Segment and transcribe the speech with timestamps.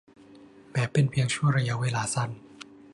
[0.71, 2.29] แม้เป็นเพียงชั่วระยะเวลาสั้น